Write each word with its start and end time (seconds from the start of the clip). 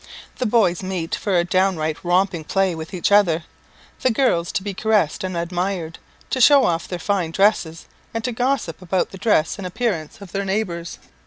The 0.39 0.47
boys 0.47 0.81
meet 0.81 1.13
for 1.13 1.37
a 1.37 1.43
down 1.43 1.77
right 1.77 1.95
romping 2.03 2.43
play 2.45 2.73
with 2.73 2.91
each 2.91 3.11
other; 3.11 3.43
the 4.01 4.09
girls 4.09 4.51
to 4.53 4.63
be 4.63 4.73
caressed 4.73 5.23
and 5.23 5.37
admired, 5.37 5.99
to 6.31 6.41
show 6.41 6.63
off 6.65 6.87
their 6.87 6.97
fine 6.97 7.29
dresses, 7.29 7.85
and 8.11 8.23
to 8.23 8.31
gossip 8.31 8.81
about 8.81 9.11
the 9.11 9.19
dress 9.19 9.59
and 9.59 9.67
appearance 9.67 10.19
of 10.19 10.31
their 10.31 10.43
neighbours. 10.43 10.97